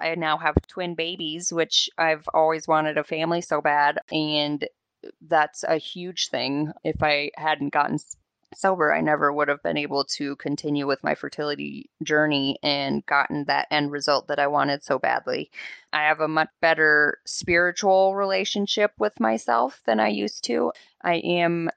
[0.00, 3.98] I now have twin babies, which I've always wanted a family so bad.
[4.10, 4.66] And
[5.28, 6.72] that's a huge thing.
[6.84, 7.98] If I hadn't gotten
[8.54, 13.44] sober, I never would have been able to continue with my fertility journey and gotten
[13.44, 15.50] that end result that I wanted so badly.
[15.92, 20.72] I have a much better spiritual relationship with myself than I used to.
[21.02, 21.70] I am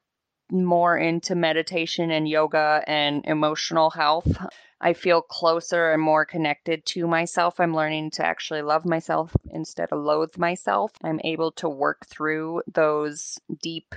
[0.49, 4.37] more into meditation and yoga and emotional health.
[4.83, 7.59] I feel closer and more connected to myself.
[7.59, 10.91] I'm learning to actually love myself instead of loathe myself.
[11.03, 13.93] I'm able to work through those deep,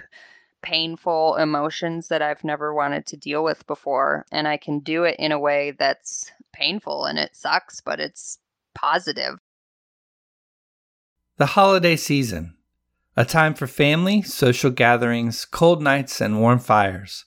[0.61, 4.27] painful emotions that I've never wanted to deal with before.
[4.31, 8.39] And I can do it in a way that's painful and it sucks, but it's
[8.75, 9.39] positive.
[11.39, 12.57] The holiday season,
[13.17, 17.25] a time for family, social gatherings, cold nights, and warm fires.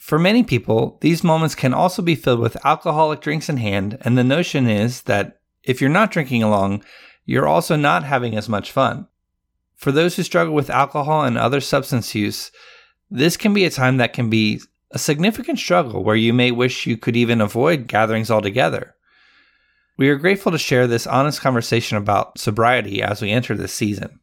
[0.00, 4.16] For many people, these moments can also be filled with alcoholic drinks in hand, and
[4.16, 6.82] the notion is that if you're not drinking along,
[7.26, 9.06] you're also not having as much fun.
[9.76, 12.50] For those who struggle with alcohol and other substance use,
[13.10, 16.86] this can be a time that can be a significant struggle where you may wish
[16.86, 18.94] you could even avoid gatherings altogether.
[19.98, 24.18] We are grateful to share this honest conversation about sobriety as we enter this season.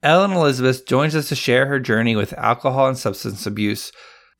[0.00, 3.90] Ellen Elizabeth joins us to share her journey with alcohol and substance abuse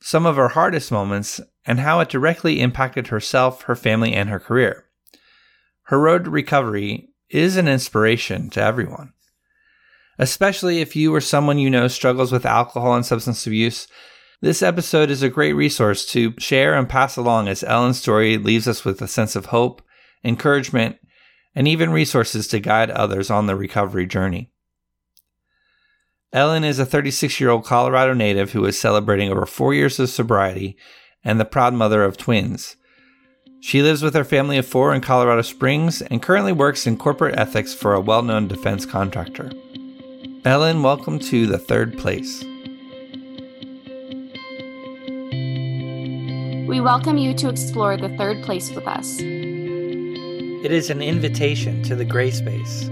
[0.05, 4.39] some of her hardest moments, and how it directly impacted herself, her family, and her
[4.39, 4.85] career.
[5.85, 9.13] Her road to recovery is an inspiration to everyone.
[10.19, 13.87] Especially if you or someone you know struggles with alcohol and substance abuse,
[14.41, 18.67] this episode is a great resource to share and pass along as Ellen's story leaves
[18.67, 19.81] us with a sense of hope,
[20.23, 20.97] encouragement,
[21.55, 24.51] and even resources to guide others on the recovery journey.
[26.35, 30.09] Ellen is a 36 year old Colorado native who is celebrating over four years of
[30.09, 30.75] sobriety
[31.23, 32.75] and the proud mother of twins.
[33.61, 37.39] She lives with her family of four in Colorado Springs and currently works in corporate
[37.39, 39.49] ethics for a well known defense contractor.
[40.43, 42.43] Ellen, welcome to the third place.
[46.67, 49.19] We welcome you to explore the third place with us.
[49.21, 52.89] It is an invitation to the gray space,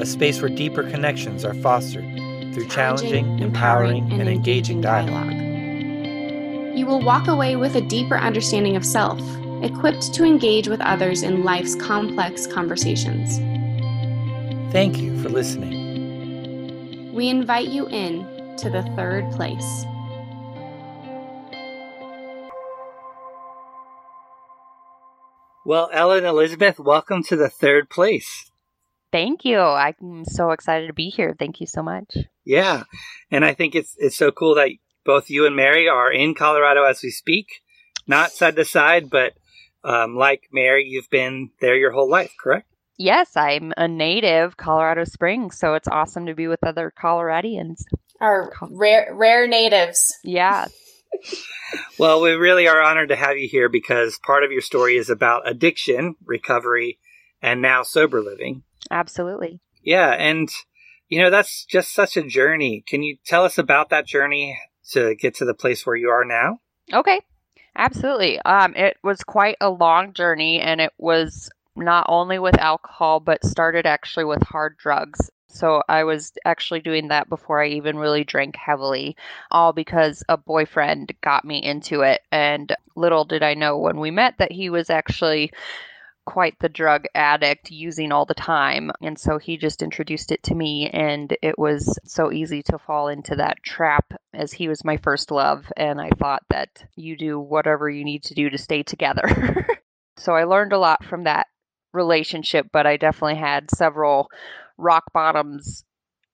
[0.00, 2.25] a space where deeper connections are fostered
[2.56, 5.30] through challenging, empowering, and engaging dialogue.
[6.74, 9.20] You will walk away with a deeper understanding of self,
[9.62, 13.36] equipped to engage with others in life's complex conversations.
[14.72, 17.12] Thank you for listening.
[17.12, 18.24] We invite you in
[18.56, 19.84] to the third place.
[25.66, 28.50] Well, Ellen Elizabeth, welcome to the third place.
[29.12, 29.58] Thank you.
[29.58, 31.34] I'm so excited to be here.
[31.38, 32.16] Thank you so much.
[32.44, 32.84] Yeah.
[33.30, 34.70] And I think it's it's so cool that
[35.04, 37.62] both you and Mary are in Colorado as we speak.
[38.06, 39.32] Not side to side, but
[39.84, 42.68] um, like Mary, you've been there your whole life, correct?
[42.98, 47.82] Yes, I'm a native Colorado Springs, so it's awesome to be with other Coloradians.
[48.20, 50.16] Our rare rare natives.
[50.24, 50.66] Yeah.
[51.98, 55.10] well, we really are honored to have you here because part of your story is
[55.10, 56.98] about addiction, recovery,
[57.42, 58.62] and now sober living.
[58.90, 59.60] Absolutely.
[59.82, 60.48] Yeah, and
[61.08, 62.84] you know that's just such a journey.
[62.86, 64.58] Can you tell us about that journey
[64.90, 66.60] to get to the place where you are now?
[66.92, 67.20] Okay.
[67.76, 68.40] Absolutely.
[68.40, 73.44] Um it was quite a long journey and it was not only with alcohol but
[73.44, 75.30] started actually with hard drugs.
[75.48, 79.16] So I was actually doing that before I even really drank heavily,
[79.50, 82.20] all because a boyfriend got me into it.
[82.30, 85.52] And little did I know when we met that he was actually
[86.26, 88.90] quite the drug addict using all the time.
[89.00, 93.08] And so he just introduced it to me, and it was so easy to fall
[93.08, 95.72] into that trap as he was my first love.
[95.76, 99.66] And I thought that you do whatever you need to do to stay together.
[100.18, 101.46] so I learned a lot from that
[101.94, 104.28] relationship, but I definitely had several
[104.76, 105.84] rock bottoms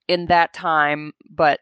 [0.08, 1.12] in that time.
[1.30, 1.60] But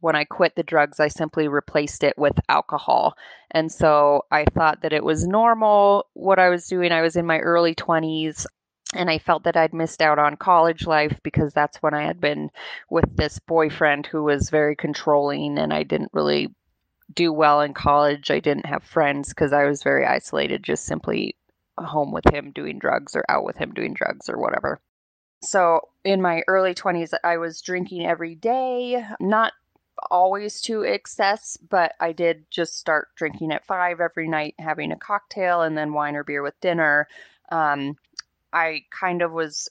[0.00, 3.16] when I quit the drugs, I simply replaced it with alcohol.
[3.50, 6.92] And so I thought that it was normal what I was doing.
[6.92, 8.46] I was in my early 20s
[8.94, 12.20] and I felt that I'd missed out on college life because that's when I had
[12.20, 12.50] been
[12.90, 16.54] with this boyfriend who was very controlling and I didn't really
[17.14, 18.30] do well in college.
[18.30, 21.36] I didn't have friends because I was very isolated, just simply
[21.78, 24.80] home with him doing drugs or out with him doing drugs or whatever.
[25.42, 29.52] So in my early 20s, I was drinking every day, not
[30.10, 34.96] always to excess, but I did just start drinking at five every night, having a
[34.96, 37.08] cocktail and then wine or beer with dinner.
[37.50, 37.96] Um,
[38.52, 39.68] I kind of was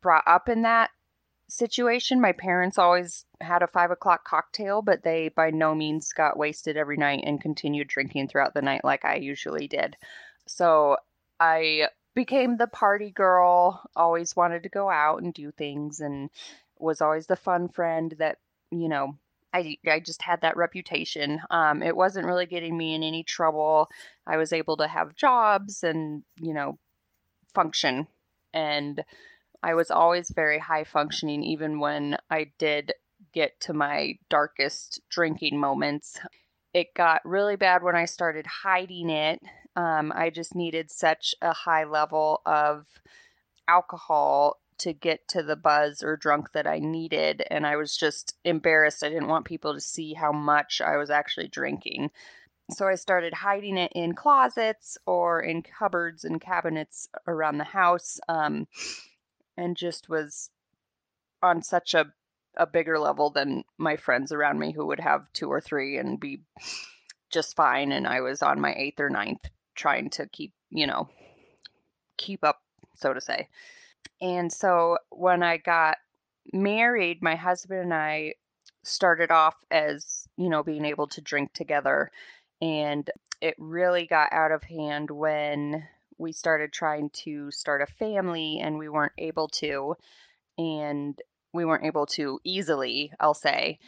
[0.00, 0.90] brought up in that
[1.48, 2.20] situation.
[2.20, 6.76] My parents always had a five o'clock cocktail, but they by no means got wasted
[6.76, 9.96] every night and continued drinking throughout the night like I usually did.
[10.46, 10.96] So
[11.38, 16.30] I became the party girl, always wanted to go out and do things and
[16.78, 18.38] was always the fun friend that,
[18.70, 19.16] you know,
[19.52, 21.40] I, I just had that reputation.
[21.50, 23.88] Um, it wasn't really getting me in any trouble.
[24.26, 26.78] I was able to have jobs and, you know,
[27.54, 28.06] function.
[28.52, 29.02] And
[29.62, 32.92] I was always very high functioning, even when I did
[33.32, 36.18] get to my darkest drinking moments.
[36.72, 39.40] It got really bad when I started hiding it.
[39.76, 42.86] Um, I just needed such a high level of
[43.68, 47.42] alcohol to get to the buzz or drunk that I needed.
[47.50, 49.04] And I was just embarrassed.
[49.04, 52.10] I didn't want people to see how much I was actually drinking.
[52.70, 58.20] So I started hiding it in closets or in cupboards and cabinets around the house
[58.28, 58.68] um,
[59.56, 60.50] and just was
[61.42, 62.06] on such a,
[62.56, 66.20] a bigger level than my friends around me who would have two or three and
[66.20, 66.42] be
[67.30, 67.92] just fine.
[67.92, 69.44] And I was on my eighth or ninth
[69.74, 71.08] trying to keep, you know,
[72.16, 72.62] keep up,
[72.96, 73.48] so to say.
[74.20, 75.96] And so when I got
[76.52, 78.34] married, my husband and I
[78.82, 82.10] started off as, you know, being able to drink together.
[82.60, 83.08] And
[83.40, 85.86] it really got out of hand when
[86.18, 89.96] we started trying to start a family and we weren't able to.
[90.58, 91.18] And
[91.52, 93.78] we weren't able to easily, I'll say.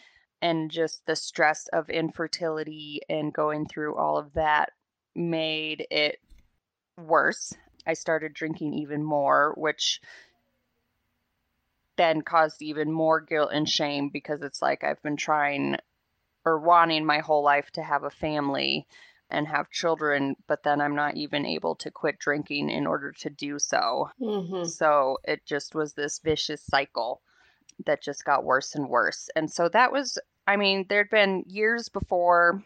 [0.41, 4.71] And just the stress of infertility and going through all of that
[5.15, 6.19] made it
[6.99, 7.53] worse.
[7.87, 10.01] I started drinking even more, which
[11.97, 15.77] then caused even more guilt and shame because it's like I've been trying
[16.45, 18.87] or wanting my whole life to have a family
[19.31, 23.31] and have children, but then I'm not even able to quit drinking in order to
[23.31, 24.11] do so.
[24.21, 24.65] Mm-hmm.
[24.65, 27.23] So it just was this vicious cycle
[27.87, 29.31] that just got worse and worse.
[29.35, 32.63] And so that was, I mean, there'd been years before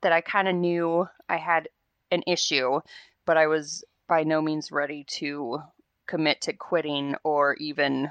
[0.00, 1.68] that I kind of knew I had
[2.10, 2.80] an issue,
[3.26, 5.62] but I was by no means ready to
[6.06, 8.10] commit to quitting or even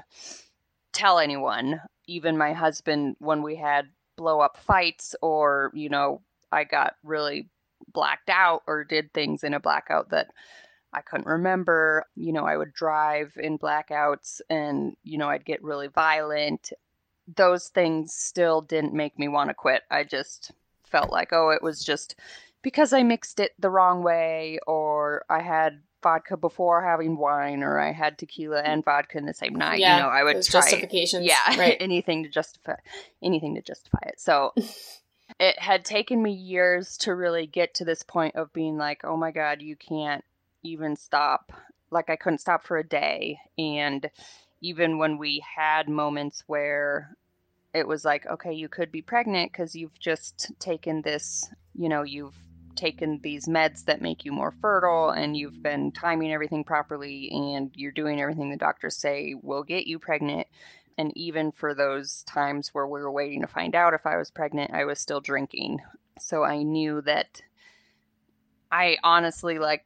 [0.92, 1.80] tell anyone.
[2.06, 3.86] Even my husband, when we had
[4.16, 6.20] blow up fights or, you know,
[6.52, 7.48] I got really
[7.92, 10.28] blacked out or did things in a blackout that
[10.92, 12.04] I couldn't remember.
[12.14, 16.72] You know, I would drive in blackouts and, you know, I'd get really violent.
[17.36, 19.82] Those things still didn't make me want to quit.
[19.90, 20.52] I just
[20.84, 22.16] felt like, oh, it was just
[22.64, 27.78] because I mixed it the wrong way or I had vodka before having wine or
[27.78, 29.78] I had tequila and vodka in the same night.
[29.78, 31.26] Yeah, you know, I would try justifications.
[31.26, 31.76] Yeah, right.
[31.78, 32.74] anything to justify
[33.22, 34.18] anything to justify it.
[34.18, 34.54] So
[35.38, 39.16] it had taken me years to really get to this point of being like, oh
[39.16, 40.24] my God, you can't
[40.62, 41.52] even stop.
[41.90, 43.38] Like, I couldn't stop for a day.
[43.58, 44.10] And
[44.62, 47.14] even when we had moments where
[47.74, 52.02] it was like, okay, you could be pregnant because you've just taken this, you know,
[52.02, 52.34] you've
[52.76, 57.70] taken these meds that make you more fertile and you've been timing everything properly and
[57.74, 60.46] you're doing everything the doctors say will get you pregnant
[60.98, 64.30] and even for those times where we were waiting to find out if I was
[64.30, 65.80] pregnant, I was still drinking.
[66.20, 67.42] So I knew that
[68.70, 69.84] I honestly like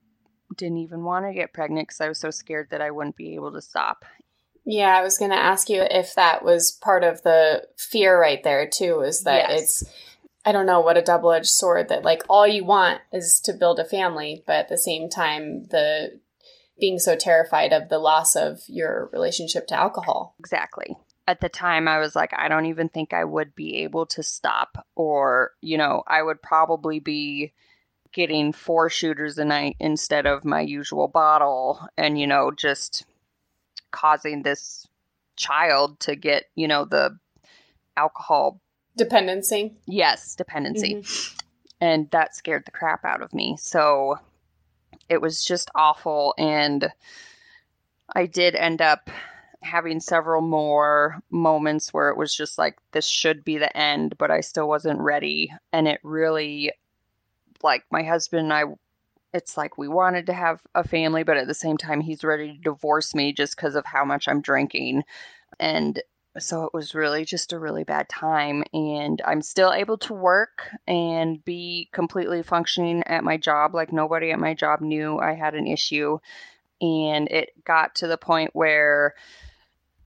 [0.56, 3.34] didn't even want to get pregnant because I was so scared that I wouldn't be
[3.34, 4.04] able to stop.
[4.64, 8.42] Yeah, I was going to ask you if that was part of the fear right
[8.42, 9.00] there too.
[9.00, 9.62] Is that yes.
[9.62, 9.84] it's
[10.48, 13.52] I don't know what a double edged sword that like all you want is to
[13.52, 16.20] build a family, but at the same time the
[16.80, 20.34] being so terrified of the loss of your relationship to alcohol.
[20.38, 20.96] Exactly.
[21.26, 24.22] At the time, I was like, I don't even think I would be able to
[24.22, 27.52] stop, or, you know, I would probably be
[28.14, 33.04] getting four shooters a night instead of my usual bottle, and, you know, just
[33.90, 34.86] causing this
[35.36, 37.18] child to get, you know, the
[37.98, 38.62] alcohol
[38.98, 39.72] dependency.
[39.86, 40.96] Yes, dependency.
[40.96, 41.36] Mm-hmm.
[41.80, 43.56] And that scared the crap out of me.
[43.58, 44.18] So
[45.08, 46.34] it was just awful.
[46.36, 46.90] And
[48.14, 49.10] I did end up
[49.62, 54.30] having several more moments where it was just like, this should be the end, but
[54.30, 55.52] I still wasn't ready.
[55.72, 56.72] And it really,
[57.62, 58.64] like, my husband and I,
[59.34, 62.52] it's like we wanted to have a family, but at the same time, he's ready
[62.52, 65.02] to divorce me just because of how much I'm drinking.
[65.58, 66.00] And
[66.38, 70.68] so it was really just a really bad time and i'm still able to work
[70.86, 75.54] and be completely functioning at my job like nobody at my job knew i had
[75.54, 76.18] an issue
[76.80, 79.14] and it got to the point where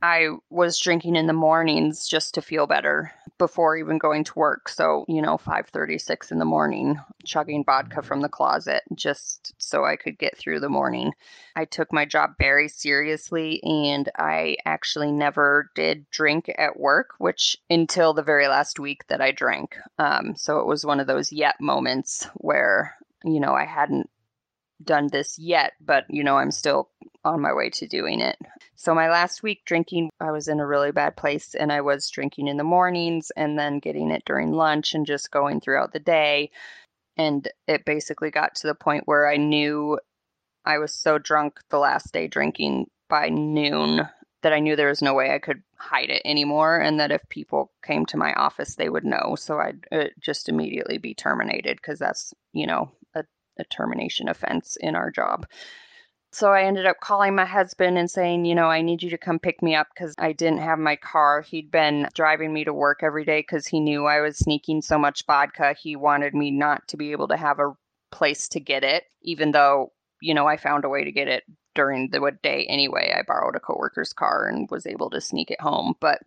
[0.02, 4.68] I was drinking in the mornings just to feel better before even going to work.
[4.68, 9.96] So, you know, 5:36 in the morning, chugging vodka from the closet just so I
[9.96, 11.12] could get through the morning.
[11.56, 17.56] I took my job very seriously and I actually never did drink at work, which
[17.68, 19.76] until the very last week that I drank.
[19.98, 22.94] Um, so it was one of those yet moments where,
[23.24, 24.08] you know, I hadn't
[24.84, 26.88] done this yet, but you know, I'm still
[27.24, 28.36] on my way to doing it.
[28.74, 32.10] So my last week drinking, I was in a really bad place and I was
[32.10, 36.00] drinking in the mornings and then getting it during lunch and just going throughout the
[36.00, 36.50] day.
[37.16, 39.98] And it basically got to the point where I knew
[40.64, 44.08] I was so drunk the last day drinking by noon
[44.42, 47.28] that I knew there was no way I could hide it anymore and that if
[47.28, 51.76] people came to my office they would know so I'd uh, just immediately be terminated
[51.76, 52.90] because that's you know
[53.58, 55.46] a, termination offense in our job
[56.34, 59.18] so I ended up calling my husband and saying, you know, I need you to
[59.18, 61.42] come pick me up because I didn't have my car.
[61.42, 64.98] He'd been driving me to work every day because he knew I was sneaking so
[64.98, 65.74] much vodka.
[65.78, 67.74] He wanted me not to be able to have a
[68.10, 69.92] place to get it, even though,
[70.22, 71.44] you know, I found a way to get it
[71.74, 73.14] during the day anyway.
[73.14, 75.94] I borrowed a coworker's car and was able to sneak it home.
[76.00, 76.20] But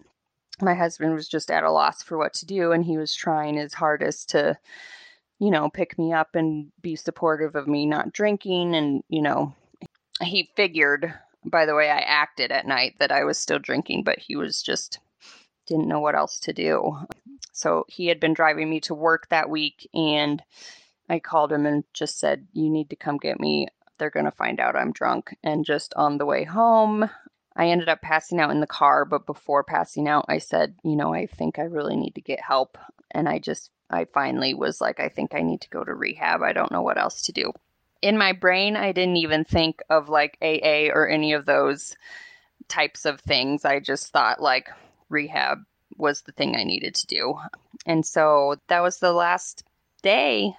[0.61, 3.55] my husband was just at a loss for what to do and he was trying
[3.55, 4.57] his hardest to
[5.39, 9.53] you know pick me up and be supportive of me not drinking and you know
[10.21, 11.13] he figured
[11.45, 14.61] by the way I acted at night that I was still drinking, but he was
[14.61, 14.99] just
[15.67, 16.97] didn't know what else to do.
[17.51, 20.43] So he had been driving me to work that week and
[21.09, 23.67] I called him and just said, You need to come get me.
[23.97, 25.35] They're going to find out I'm drunk.
[25.43, 27.09] And just on the way home,
[27.55, 29.05] I ended up passing out in the car.
[29.05, 32.41] But before passing out, I said, You know, I think I really need to get
[32.41, 32.77] help.
[33.11, 36.41] And I just, I finally was like, I think I need to go to rehab.
[36.41, 37.53] I don't know what else to do
[38.05, 41.95] in my brain, I didn't even think of like AA or any of those
[42.67, 43.65] types of things.
[43.65, 44.69] I just thought like
[45.09, 45.63] rehab
[45.97, 47.39] was the thing I needed to do.
[47.87, 49.63] And so that was the last
[50.03, 50.53] day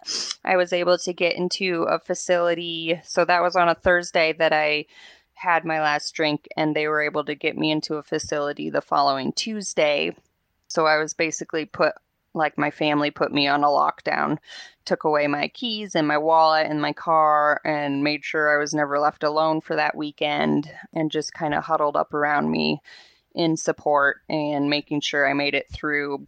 [0.45, 3.01] I was able to get into a facility.
[3.05, 4.87] So that was on a Thursday that I
[5.35, 8.81] had my last drink, and they were able to get me into a facility the
[8.81, 10.17] following Tuesday.
[10.67, 11.93] So I was basically put
[12.37, 14.39] like my family put me on a lockdown,
[14.85, 18.75] took away my keys and my wallet and my car, and made sure I was
[18.75, 22.81] never left alone for that weekend, and just kind of huddled up around me
[23.35, 26.27] in support and making sure I made it through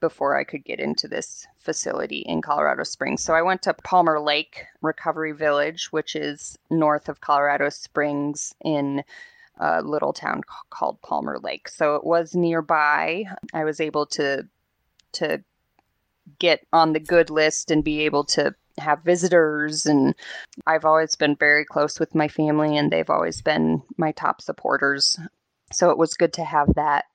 [0.00, 3.22] before I could get into this facility in Colorado Springs.
[3.22, 9.02] So I went to Palmer Lake Recovery Village, which is north of Colorado Springs in
[9.58, 11.68] a little town called Palmer Lake.
[11.68, 13.24] So it was nearby.
[13.52, 14.46] I was able to
[15.10, 15.42] to
[16.38, 20.14] get on the good list and be able to have visitors and
[20.66, 25.18] I've always been very close with my family and they've always been my top supporters.
[25.72, 27.06] So it was good to have that.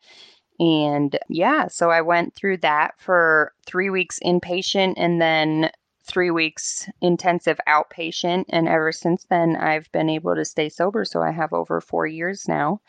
[0.60, 5.72] And yeah, so I went through that for 3 weeks inpatient and then
[6.06, 11.22] 3 weeks intensive outpatient and ever since then I've been able to stay sober so
[11.22, 12.82] I have over 4 years now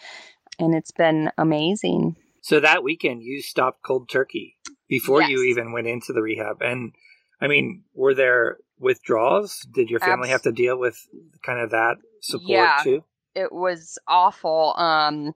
[0.58, 2.16] and it's been amazing.
[2.42, 4.56] So that weekend you stopped cold turkey
[4.94, 5.30] before yes.
[5.30, 6.62] you even went into the rehab.
[6.62, 6.92] And
[7.40, 9.66] I mean, were there withdrawals?
[9.72, 10.96] Did your family have to deal with
[11.42, 13.02] kind of that support yeah, too?
[13.34, 14.74] It was awful.
[14.76, 15.34] Um,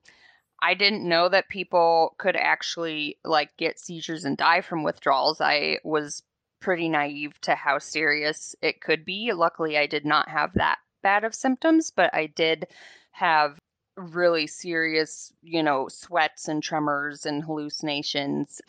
[0.61, 5.41] I didn't know that people could actually like get seizures and die from withdrawals.
[5.41, 6.23] I was
[6.61, 9.33] pretty naive to how serious it could be.
[9.33, 12.67] Luckily, I did not have that bad of symptoms, but I did
[13.11, 13.59] have
[13.97, 18.61] really serious, you know, sweats and tremors and hallucinations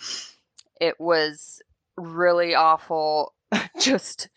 [0.81, 1.63] it was
[1.97, 3.35] really awful
[3.81, 4.29] just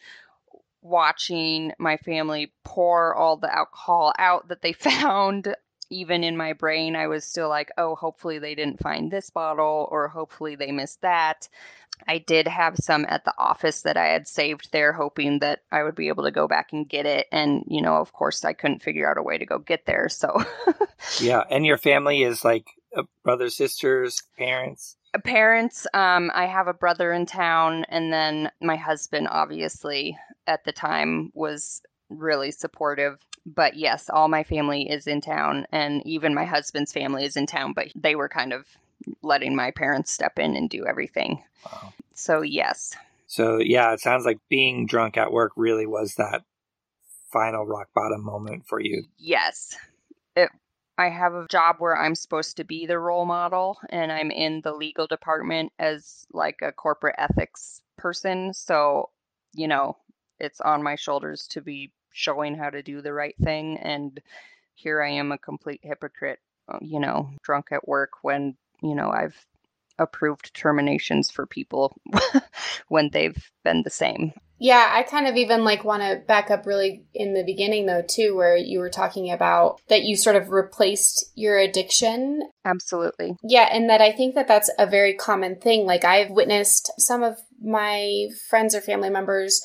[0.82, 5.56] watching my family pour all the alcohol out that they found.
[5.90, 9.88] Even in my brain i was still like oh hopefully they didn't find this bottle
[9.92, 11.48] or hopefully they missed that.
[12.08, 15.84] I did have some at the office that i had saved there hoping that i
[15.84, 17.28] would be able to go back and get it.
[17.32, 20.10] And you know of course i couldn't figure out a way to go get there
[20.10, 20.44] so.
[21.22, 22.66] Yeah and your family is like
[22.98, 28.76] uh, brothers sisters parents parents um, i have a brother in town and then my
[28.76, 30.18] husband obviously
[30.48, 33.20] at the time was really supportive.
[33.46, 37.46] But yes all my family is in town and even my husband's family is in
[37.46, 38.66] town but they were kind of
[39.22, 41.44] letting my parents step in and do everything.
[41.66, 41.94] Wow.
[42.14, 42.96] so yes.
[43.28, 46.44] So yeah it sounds like being drunk at work really was that
[47.32, 49.04] final rock bottom moment for you.
[49.18, 49.76] Yes
[50.98, 54.62] I have a job where I'm supposed to be the role model and I'm in
[54.62, 58.54] the legal department as like a corporate ethics person.
[58.54, 59.10] So,
[59.54, 59.98] you know,
[60.40, 63.78] it's on my shoulders to be showing how to do the right thing.
[63.80, 64.22] And
[64.76, 66.40] here I am, a complete hypocrite,
[66.72, 69.36] uh, you know, drunk at work when, you know, I've
[70.00, 71.96] approved terminations for people
[72.88, 74.34] when they've been the same.
[74.60, 78.02] Yeah, I kind of even like want to back up really in the beginning though
[78.02, 82.50] too where you were talking about that you sort of replaced your addiction.
[82.64, 83.36] Absolutely.
[83.44, 85.86] Yeah, and that I think that that's a very common thing.
[85.86, 89.62] Like I've witnessed some of my friends or family members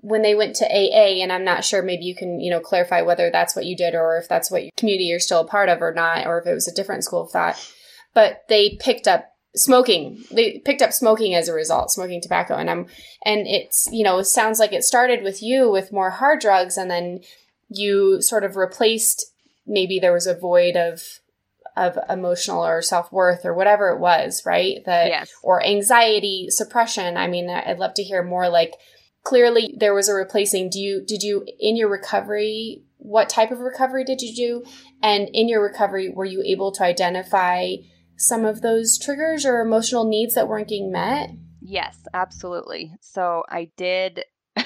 [0.00, 3.02] when they went to AA, and I'm not sure, maybe you can, you know, clarify
[3.02, 5.68] whether that's what you did or if that's what your community you're still a part
[5.68, 7.72] of or not, or if it was a different school of thought.
[8.14, 10.24] But they picked up smoking.
[10.30, 12.54] They picked up smoking as a result, smoking tobacco.
[12.54, 12.86] And I'm,
[13.24, 16.76] and it's, you know, it sounds like it started with you with more hard drugs
[16.76, 17.20] and then
[17.68, 19.26] you sort of replaced,
[19.66, 21.02] maybe there was a void of,
[21.76, 24.84] of emotional or self-worth or whatever it was, right?
[24.84, 25.30] That, yes.
[25.42, 27.16] or anxiety suppression.
[27.16, 28.74] I mean, I'd love to hear more like,
[29.22, 33.60] clearly there was a replacing do you did you in your recovery what type of
[33.60, 34.64] recovery did you do
[35.02, 37.74] and in your recovery were you able to identify
[38.16, 43.70] some of those triggers or emotional needs that weren't being met yes absolutely so i
[43.76, 44.24] did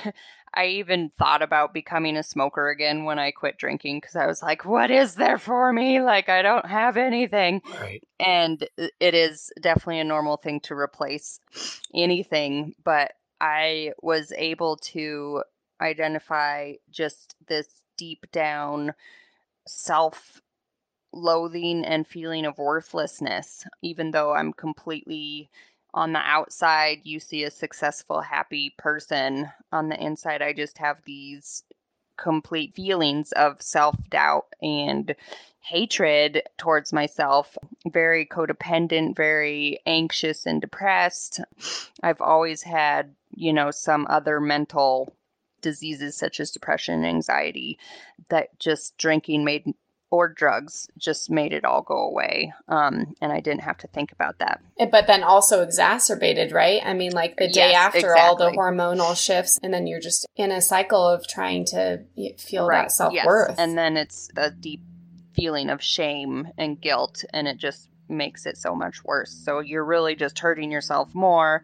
[0.56, 4.42] I even thought about becoming a smoker again when I quit drinking because I was
[4.42, 6.00] like, what is there for me?
[6.00, 7.60] Like, I don't have anything.
[7.78, 8.02] Right.
[8.18, 11.40] And it is definitely a normal thing to replace
[11.94, 12.74] anything.
[12.82, 15.42] But I was able to
[15.78, 18.94] identify just this deep down
[19.66, 20.40] self
[21.16, 25.50] loathing and feeling of worthlessness, even though I'm completely
[25.94, 29.50] on the outside, you see a successful, happy person.
[29.72, 31.64] On the inside, I just have these
[32.16, 35.14] complete feelings of self doubt and
[35.60, 37.56] hatred towards myself,
[37.86, 41.40] very codependent, very anxious and depressed.
[42.02, 45.12] I've always had, you know, some other mental
[45.62, 47.78] diseases such as depression and anxiety
[48.28, 49.64] that just drinking made
[50.16, 52.52] or drugs just made it all go away.
[52.68, 54.62] Um, and I didn't have to think about that.
[54.90, 56.80] But then also exacerbated, right?
[56.84, 58.22] I mean, like the day yes, after exactly.
[58.22, 62.02] all the hormonal shifts, and then you're just in a cycle of trying to
[62.38, 62.84] feel right.
[62.84, 63.50] that self worth.
[63.50, 63.58] Yes.
[63.58, 64.80] And then it's a deep
[65.34, 69.30] feeling of shame and guilt, and it just makes it so much worse.
[69.30, 71.62] So you're really just hurting yourself more.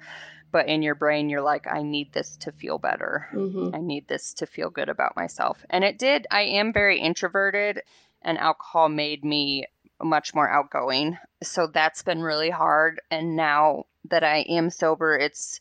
[0.50, 3.26] But in your brain, you're like, I need this to feel better.
[3.32, 3.75] Mm-hmm.
[3.75, 5.64] I need this to feel good about myself.
[5.71, 6.26] And it did.
[6.30, 7.80] I am very introverted
[8.25, 9.67] and alcohol made me
[10.02, 11.19] much more outgoing.
[11.43, 13.00] So that's been really hard.
[13.11, 15.61] And now that I am sober, it's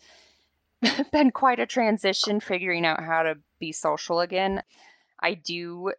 [1.11, 4.63] been quite a transition figuring out how to be social again.
[5.21, 5.93] I do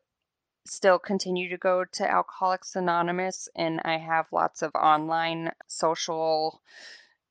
[0.66, 6.60] still continue to go to Alcoholics Anonymous, and I have lots of online social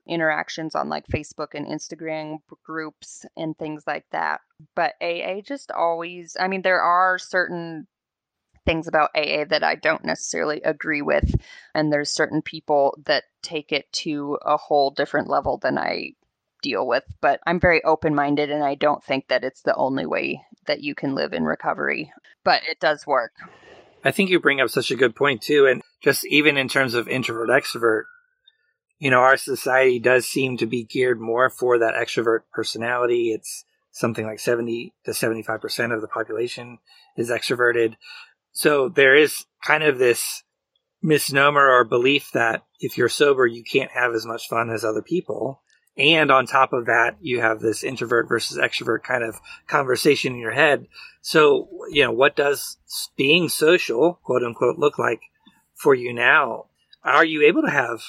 [0.07, 4.41] interactions on like Facebook and Instagram groups and things like that.
[4.75, 7.87] But AA just always, I mean, there are certain
[8.65, 11.35] things about AA that I don't necessarily agree with.
[11.73, 16.11] And there's certain people that take it to a whole different level than I
[16.61, 17.03] deal with.
[17.21, 20.81] But I'm very open minded and I don't think that it's the only way that
[20.81, 22.11] you can live in recovery.
[22.43, 23.33] But it does work.
[24.03, 25.67] I think you bring up such a good point, too.
[25.67, 28.03] And just even in terms of introvert extrovert,
[28.97, 33.31] you know, our society does seem to be geared more for that extrovert personality.
[33.31, 36.79] It's something like 70 to 75% of the population
[37.17, 37.95] is extroverted.
[38.51, 40.43] So there is kind of this
[41.01, 45.01] misnomer or belief that if you're sober, you can't have as much fun as other
[45.01, 45.61] people.
[45.97, 50.39] And on top of that, you have this introvert versus extrovert kind of conversation in
[50.39, 50.87] your head.
[51.21, 52.77] So, you know, what does
[53.17, 55.21] being social, quote unquote, look like
[55.75, 56.67] for you now?
[57.03, 58.01] Are you able to have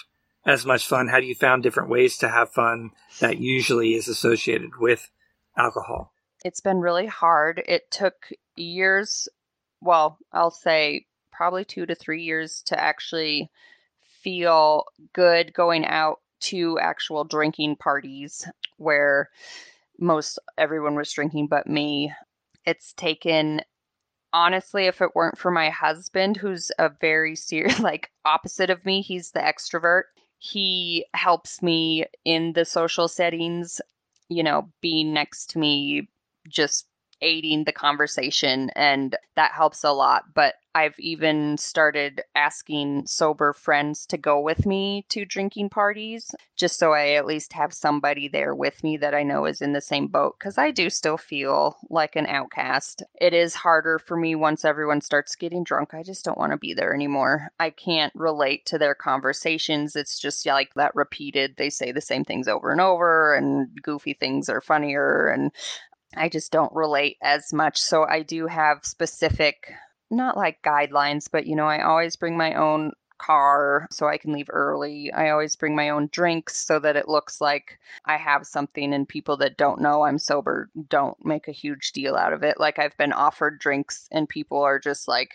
[0.47, 1.09] as much fun?
[1.09, 5.11] Have you found different ways to have fun that usually is associated with
[5.57, 6.13] alcohol?
[6.45, 7.63] It's been really hard.
[7.67, 9.29] It took years
[9.83, 13.51] well, I'll say probably two to three years to actually
[14.23, 19.31] feel good going out to actual drinking parties where
[19.99, 22.13] most everyone was drinking but me.
[22.65, 23.63] It's taken
[24.33, 29.03] honestly if it weren't for my husband who's a very serious like opposite of me,
[29.03, 30.05] he's the extrovert.
[30.39, 33.81] He helps me in the social settings,
[34.29, 36.09] you know, being next to me
[36.49, 36.87] just
[37.23, 40.25] aiding the conversation and that helps a lot.
[40.35, 46.79] But i've even started asking sober friends to go with me to drinking parties just
[46.79, 49.83] so i at least have somebody there with me that i know is in the
[49.83, 53.03] same boat because i do still feel like an outcast.
[53.21, 55.95] It is harder for me once everyone starts getting drunk.
[55.95, 57.49] I just don't want to be there anymore.
[57.61, 59.97] I can't relate to their conversations.
[59.97, 64.15] It's just like that repeated they say the same things over and over and goofy
[64.15, 65.53] things are funnier and
[66.15, 67.81] I just don't relate as much.
[67.81, 69.73] So I do have specific,
[70.11, 74.33] not like guidelines, but you know, I always bring my own car so I can
[74.33, 75.13] leave early.
[75.13, 79.09] I always bring my own drinks so that it looks like I have something and
[79.09, 82.59] people that don't know I'm sober don't make a huge deal out of it.
[82.59, 85.35] Like I've been offered drinks and people are just like,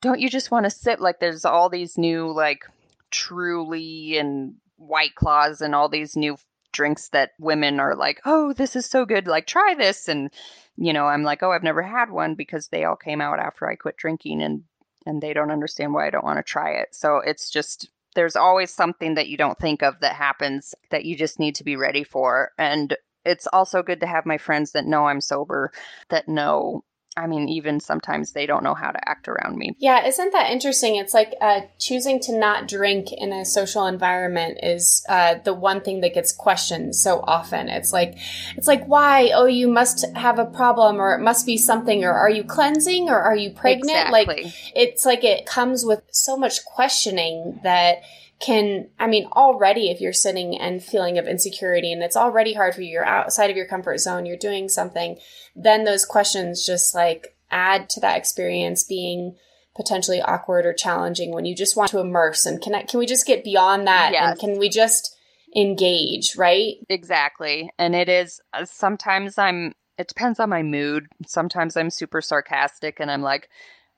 [0.00, 1.00] don't you just want to sit?
[1.00, 2.64] Like there's all these new like
[3.10, 6.36] truly and white claws and all these new
[6.76, 9.26] drinks that women are like, oh, this is so good.
[9.26, 10.08] Like, try this.
[10.08, 10.30] And
[10.76, 13.68] you know, I'm like, oh, I've never had one because they all came out after
[13.68, 14.64] I quit drinking and
[15.06, 16.94] and they don't understand why I don't want to try it.
[16.94, 21.16] So it's just there's always something that you don't think of that happens that you
[21.16, 22.50] just need to be ready for.
[22.58, 25.72] And it's also good to have my friends that know I'm sober,
[26.08, 26.84] that know
[27.16, 29.74] I mean, even sometimes they don't know how to act around me.
[29.78, 30.96] Yeah, isn't that interesting?
[30.96, 35.80] It's like uh, choosing to not drink in a social environment is uh, the one
[35.80, 37.68] thing that gets questioned so often.
[37.68, 38.16] It's like,
[38.56, 39.30] it's like, why?
[39.34, 43.08] Oh, you must have a problem, or it must be something, or are you cleansing,
[43.08, 44.08] or are you pregnant?
[44.08, 44.44] Exactly.
[44.44, 48.02] Like, it's like it comes with so much questioning that
[48.38, 52.74] can, I mean, already if you're sitting and feeling of insecurity and it's already hard
[52.74, 55.18] for you, you're outside of your comfort zone, you're doing something,
[55.54, 59.36] then those questions just like add to that experience being
[59.74, 62.90] potentially awkward or challenging when you just want to immerse and connect.
[62.90, 64.12] Can we just get beyond that?
[64.12, 64.30] Yes.
[64.30, 65.16] And can we just
[65.54, 66.74] engage, right?
[66.88, 67.70] Exactly.
[67.78, 71.06] And it is uh, sometimes I'm, it depends on my mood.
[71.26, 73.48] Sometimes I'm super sarcastic and I'm like,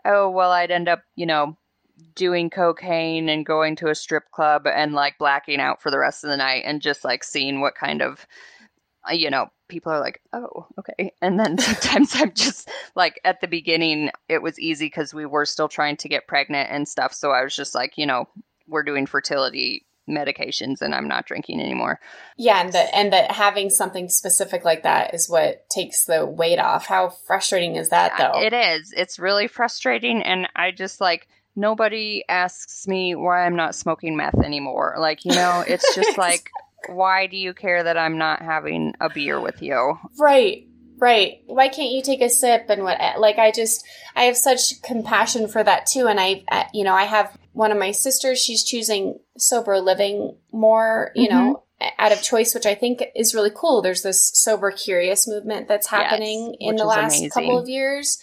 [0.05, 1.57] oh, well, I'd end up, you know,
[2.15, 6.25] doing cocaine and going to a strip club and like blacking out for the rest
[6.25, 8.27] of the night and just like seeing what kind of
[9.09, 13.41] uh, you know people are like oh okay and then sometimes i'm just like at
[13.41, 17.13] the beginning it was easy because we were still trying to get pregnant and stuff
[17.13, 18.29] so i was just like you know
[18.67, 22.01] we're doing fertility medications and i'm not drinking anymore
[22.39, 26.59] Yeah, and that and that having something specific like that is what takes the weight
[26.59, 26.87] off.
[26.87, 28.41] How frustrating is that though?
[28.41, 31.29] it is it's really frustrating and i just like
[31.59, 36.51] nobody asks me why i'm not smoking meth anymore like you know it's just like
[36.89, 40.67] why do you care that i'm not having a beer with you Right.
[41.01, 41.43] Right.
[41.47, 45.47] Why can't you take a sip and what like I just I have such compassion
[45.47, 48.65] for that too and I uh, you know I have one of my sisters she's
[48.65, 51.63] choosing sober living more, you know,
[51.99, 53.81] out of choice which I think is really cool.
[53.81, 57.31] There's this sober curious movement that's happening in the last amazing.
[57.31, 58.19] couple of years.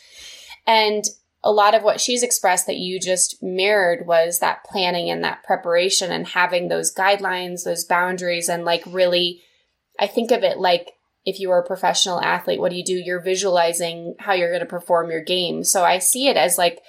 [0.67, 1.05] And
[1.45, 5.43] a lot of what she's expressed that you just mirrored was that planning and that
[5.43, 9.43] preparation and having those guidelines, those boundaries, and like really,
[9.99, 10.91] I think of it like
[11.23, 12.95] if you were a professional athlete, what do you do?
[12.95, 15.63] You're visualizing how you're going to perform your game.
[15.63, 16.81] So I see it as like,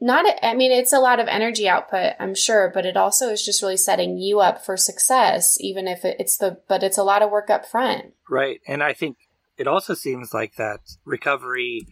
[0.00, 3.28] not, a, I mean, it's a lot of energy output, I'm sure, but it also
[3.28, 7.04] is just really setting you up for success, even if it's the, but it's a
[7.04, 8.14] lot of work up front.
[8.28, 8.60] Right.
[8.66, 9.16] And I think
[9.56, 11.86] it also seems like that recovery,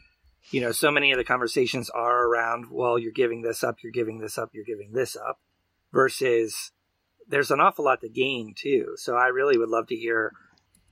[0.50, 3.92] you know, so many of the conversations are around, well, you're giving this up, you're
[3.92, 5.40] giving this up, you're giving this up,
[5.92, 6.72] versus
[7.28, 8.94] there's an awful lot to gain too.
[8.96, 10.32] So I really would love to hear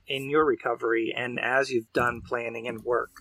[0.07, 3.11] in your recovery and as you've done planning and work,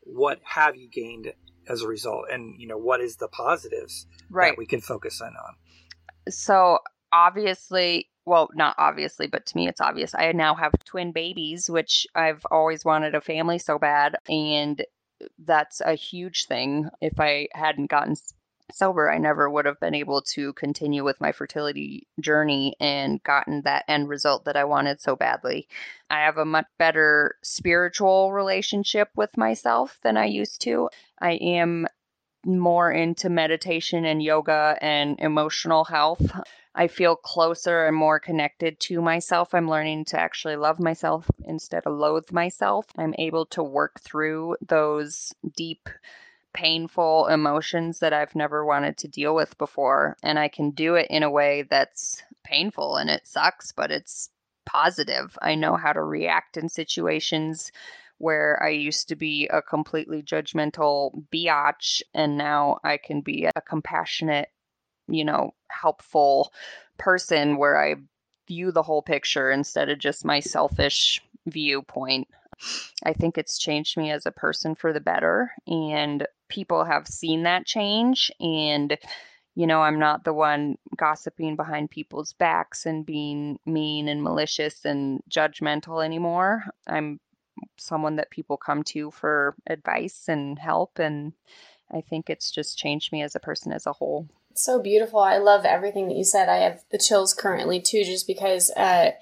[0.00, 1.32] what have you gained
[1.68, 2.26] as a result?
[2.30, 5.54] And, you know, what is the positives right that we can focus in on?
[6.28, 6.78] so
[7.12, 12.06] obviously well not obviously but to me it's obvious i now have twin babies which
[12.14, 14.84] i've always wanted a family so bad and
[15.38, 16.88] that's a huge thing.
[17.00, 18.16] If i hadn't gotten
[18.72, 23.62] sober i never would have been able to continue with my fertility journey and gotten
[23.62, 25.66] that end result that i wanted so badly.
[26.08, 30.88] I have a much better spiritual relationship with myself than i used to.
[31.20, 31.86] I am
[32.44, 36.22] more into meditation and yoga and emotional health.
[36.74, 39.54] I feel closer and more connected to myself.
[39.54, 42.86] I'm learning to actually love myself instead of loathe myself.
[42.96, 45.88] I'm able to work through those deep,
[46.52, 50.16] painful emotions that I've never wanted to deal with before.
[50.22, 54.30] And I can do it in a way that's painful and it sucks, but it's
[54.64, 55.36] positive.
[55.42, 57.72] I know how to react in situations
[58.18, 63.60] where I used to be a completely judgmental biatch, and now I can be a
[63.62, 64.50] compassionate,
[65.10, 66.52] you know, helpful
[66.98, 67.96] person where I
[68.46, 72.28] view the whole picture instead of just my selfish viewpoint.
[73.04, 77.44] I think it's changed me as a person for the better, and people have seen
[77.44, 78.30] that change.
[78.40, 78.98] And,
[79.54, 84.84] you know, I'm not the one gossiping behind people's backs and being mean and malicious
[84.84, 86.64] and judgmental anymore.
[86.86, 87.20] I'm
[87.78, 91.32] someone that people come to for advice and help and
[91.92, 94.28] I think it's just changed me as a person as a whole.
[94.54, 95.20] So beautiful.
[95.20, 96.48] I love everything that you said.
[96.48, 99.12] I have the chills currently too, just because, uh,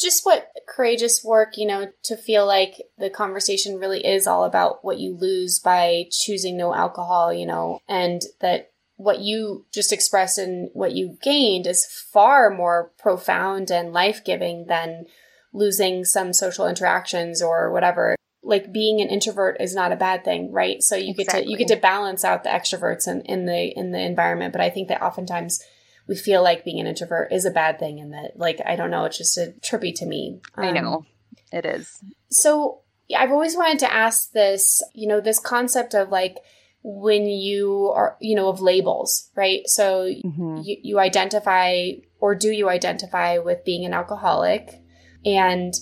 [0.00, 4.84] just what courageous work, you know, to feel like the conversation really is all about
[4.84, 10.38] what you lose by choosing no alcohol, you know, and that what you just expressed
[10.38, 15.06] and what you gained is far more profound and life giving than
[15.52, 18.17] losing some social interactions or whatever
[18.48, 21.56] like being an introvert is not a bad thing right so you get to you
[21.56, 24.88] get to balance out the extroverts in, in the in the environment but i think
[24.88, 25.62] that oftentimes
[26.08, 28.90] we feel like being an introvert is a bad thing and that like i don't
[28.90, 31.06] know it's just a trippy to me I Um, know
[31.52, 32.00] it is.
[32.30, 32.80] so
[33.16, 36.36] I've always wanted to ask this, you know, this concept of like
[36.82, 39.62] when you are, you know, of labels, right?
[39.66, 40.60] So mm-hmm.
[40.62, 44.82] you, you identify or do you identify with being an alcoholic?
[45.24, 45.72] And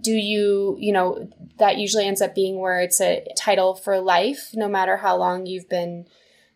[0.00, 4.50] do you, you know, that usually ends up being where it's a title for life,
[4.54, 6.06] no matter how long you've been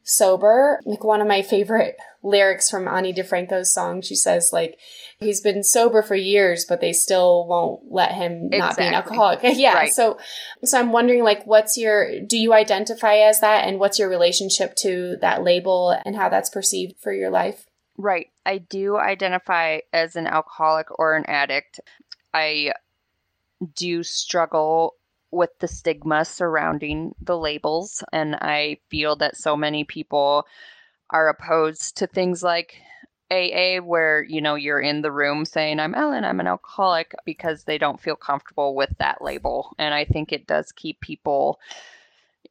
[0.03, 0.81] sober.
[0.85, 4.79] Like one of my favorite lyrics from Ani DiFranco's song, she says like
[5.19, 9.41] he's been sober for years, but they still won't let him not be an alcoholic.
[9.43, 9.75] yeah.
[9.75, 9.93] Right.
[9.93, 10.19] So
[10.65, 14.75] so I'm wondering like what's your do you identify as that and what's your relationship
[14.77, 17.67] to that label and how that's perceived for your life?
[17.97, 18.29] Right.
[18.47, 21.81] I do identify as an alcoholic or an addict.
[22.33, 22.73] I
[23.75, 24.95] do struggle
[25.31, 28.03] with the stigma surrounding the labels.
[28.13, 30.47] And I feel that so many people
[31.11, 32.77] are opposed to things like
[33.31, 37.63] AA, where, you know, you're in the room saying, I'm Ellen, I'm an alcoholic, because
[37.63, 39.75] they don't feel comfortable with that label.
[39.79, 41.61] And I think it does keep people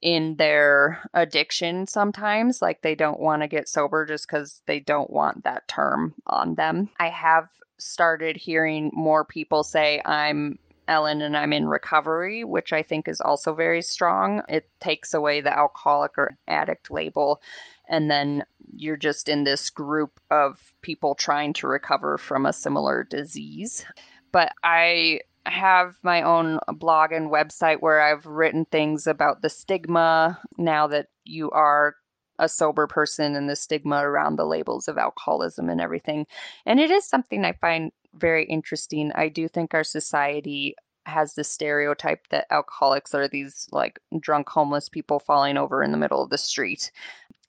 [0.01, 2.61] in their addiction sometimes.
[2.61, 6.55] Like they don't want to get sober just because they don't want that term on
[6.55, 6.89] them.
[6.97, 10.59] I have started hearing more people say, I'm
[10.89, 14.41] Ellen and I'm in recovery, which I think is also very strong.
[14.49, 17.41] It takes away the alcoholic or addict label.
[17.87, 18.43] And then
[18.75, 23.85] you're just in this group of people trying to recover from a similar disease.
[24.31, 30.39] But I have my own blog and website where I've written things about the stigma
[30.57, 31.95] now that you are
[32.39, 36.25] a sober person and the stigma around the labels of alcoholism and everything.
[36.65, 39.11] And it is something I find very interesting.
[39.13, 44.89] I do think our society has this stereotype that alcoholics are these like drunk homeless
[44.89, 46.91] people falling over in the middle of the street.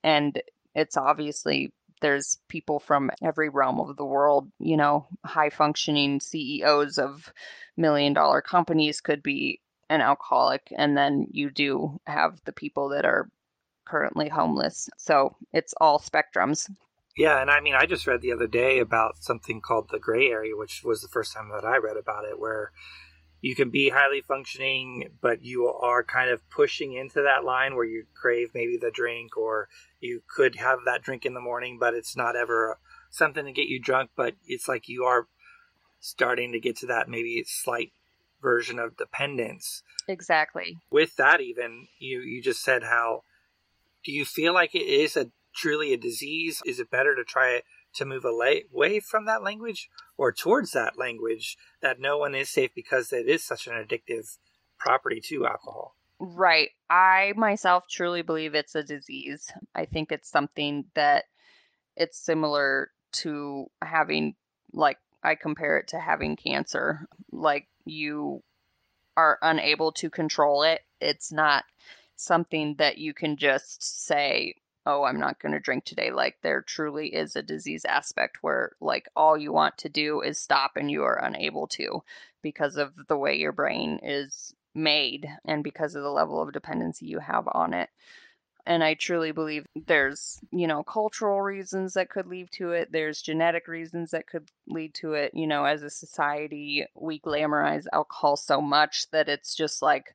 [0.03, 0.41] And
[0.75, 6.99] it's obviously there's people from every realm of the world, you know, high functioning CEOs
[6.99, 7.33] of
[7.77, 10.73] million dollar companies could be an alcoholic.
[10.77, 13.29] And then you do have the people that are
[13.87, 14.89] currently homeless.
[14.97, 16.71] So it's all spectrums.
[17.17, 20.29] Yeah, and I mean, I just read the other day about something called the gray
[20.29, 22.73] area, which was the first time that I read about it, where
[23.41, 27.87] you can be highly functioning, but you are kind of pushing into that line where
[27.87, 29.69] you crave maybe the drink, or
[29.99, 32.79] you could have that drink in the morning, but it's not ever
[33.11, 35.27] something to get you drunk, but it's like you are
[36.01, 37.93] starting to get to that maybe slight
[38.41, 39.83] version of dependence.
[40.09, 40.79] Exactly.
[40.91, 43.23] With that, even you you just said how
[44.05, 46.63] do you feel like it is a truly a disease?
[46.65, 47.63] Is it better to try
[47.95, 52.71] to move away from that language or towards that language that no one is safe
[52.75, 54.39] because it is such an addictive
[54.79, 55.97] property to alcohol?
[56.19, 56.71] Right.
[56.89, 59.51] I myself truly believe it's a disease.
[59.75, 61.25] I think it's something that
[61.97, 64.35] it's similar to having
[64.73, 67.07] like I compare it to having cancer.
[67.33, 68.43] Like you
[69.17, 70.81] are unable to control it.
[71.01, 71.65] It's not
[72.17, 74.55] something that you can just say,
[74.87, 76.11] oh, I'm not going to drink today.
[76.11, 80.39] Like there truly is a disease aspect where like all you want to do is
[80.39, 82.03] stop and you are unable to
[82.43, 87.07] because of the way your brain is made and because of the level of dependency
[87.07, 87.91] you have on it.
[88.67, 92.93] And I truly believe there's, you know, cultural reasons that could lead to it.
[92.93, 95.33] There's genetic reasons that could lead to it.
[95.35, 100.15] You know, as a society, we glamorize alcohol so much that it's just like,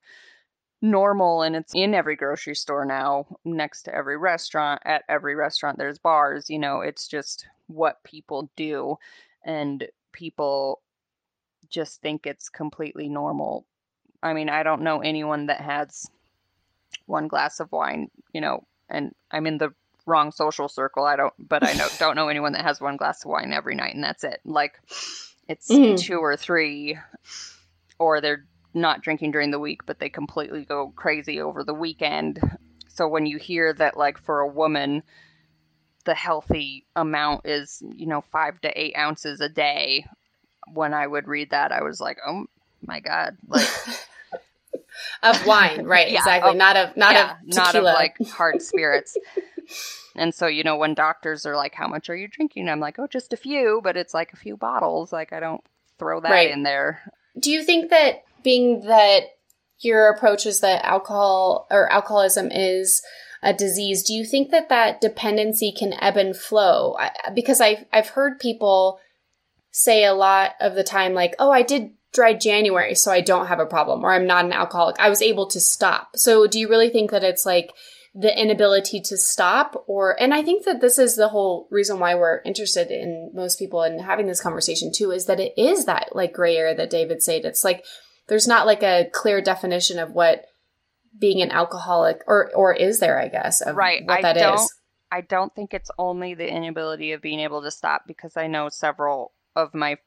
[0.82, 5.78] normal and it's in every grocery store now next to every restaurant at every restaurant
[5.78, 8.96] there's bars you know it's just what people do
[9.46, 10.82] and people
[11.70, 13.66] just think it's completely normal
[14.22, 16.06] i mean i don't know anyone that has
[17.06, 19.74] one glass of wine you know and i'm in the
[20.06, 23.24] wrong social circle i don't but i know don't know anyone that has one glass
[23.24, 24.80] of wine every night and that's it like
[25.48, 25.96] it's mm-hmm.
[25.96, 26.98] two or three
[27.98, 32.40] or they're not drinking during the week, but they completely go crazy over the weekend.
[32.88, 35.04] So when you hear that, like for a woman,
[36.06, 40.06] the healthy amount is, you know, five to eight ounces a day,
[40.72, 42.46] when I would read that, I was like, oh
[42.86, 43.38] my God.
[43.48, 43.68] Like,
[45.24, 46.12] of wine, right?
[46.12, 46.52] yeah, exactly.
[46.52, 47.64] Of, not of, not yeah, of, tequila.
[47.64, 49.18] not of like hard spirits.
[50.16, 52.70] and so, you know, when doctors are like, how much are you drinking?
[52.70, 55.12] I'm like, oh, just a few, but it's like a few bottles.
[55.12, 55.64] Like, I don't
[55.98, 56.52] throw that right.
[56.52, 57.12] in there.
[57.40, 59.23] Do you think that being that
[59.79, 63.01] your approach is that alcohol or alcoholism is
[63.43, 66.95] a disease, do you think that that dependency can ebb and flow?
[66.97, 68.99] I, because I've, I've heard people
[69.71, 73.47] say a lot of the time, like, oh, I did dry January, so I don't
[73.47, 74.95] have a problem, or I'm not an alcoholic.
[74.99, 76.12] I was able to stop.
[76.15, 77.71] So do you really think that it's like
[78.17, 82.15] the inability to stop or and i think that this is the whole reason why
[82.15, 86.15] we're interested in most people in having this conversation too is that it is that
[86.15, 87.84] like gray area that david said it's like
[88.28, 90.46] there's not like a clear definition of what
[91.18, 94.06] being an alcoholic or or is there i guess of right.
[94.06, 94.74] what I that don't, is.
[95.12, 98.68] I don't think it's only the inability of being able to stop because I know
[98.68, 99.98] several of my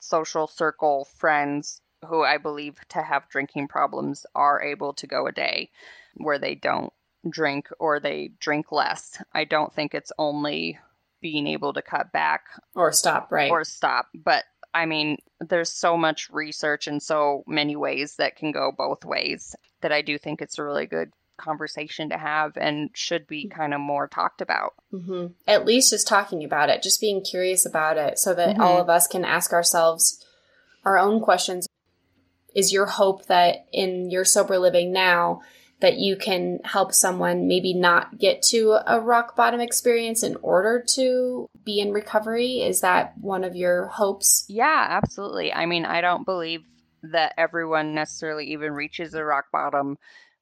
[0.00, 5.32] social circle friends who I believe to have drinking problems are able to go a
[5.32, 5.70] day
[6.14, 6.92] where they don't
[7.28, 9.22] drink or they drink less.
[9.32, 10.78] I don't think it's only
[11.20, 13.50] being able to cut back or stop right.
[13.50, 14.44] or stop, but
[14.76, 19.56] I mean, there's so much research and so many ways that can go both ways
[19.80, 23.72] that I do think it's a really good conversation to have and should be kind
[23.72, 24.74] of more talked about.
[24.90, 28.60] hmm At least just talking about it, just being curious about it, so that Mhm.
[28.60, 30.22] all of us can ask ourselves
[30.84, 31.66] our own questions.
[32.54, 35.40] Is your hope that in your sober living now,
[35.80, 40.82] that you can help someone maybe not get to a rock bottom experience in order
[40.94, 42.60] to be in recovery?
[42.60, 44.44] Is that one of your hopes?
[44.48, 45.52] Yeah, absolutely.
[45.52, 46.62] I mean, I don't believe
[47.02, 49.98] that everyone necessarily even reaches a rock bottom